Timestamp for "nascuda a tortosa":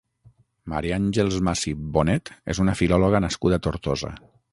3.27-4.11